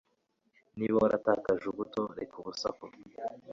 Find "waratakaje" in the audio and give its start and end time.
1.03-1.65